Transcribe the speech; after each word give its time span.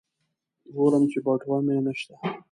ګورم 0.75 1.03
چې 1.11 1.19
بټوه 1.25 1.57
مې 1.65 1.75
نشته. 1.85 2.15